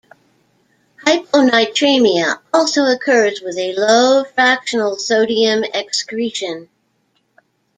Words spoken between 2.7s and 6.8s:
occurs with a low fractional sodium excretion.